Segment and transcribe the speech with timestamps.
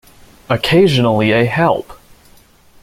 [0.49, 1.93] Occasionally a Help!